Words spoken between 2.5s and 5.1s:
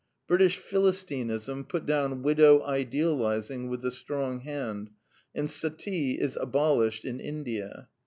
ideal izing with the strong hand;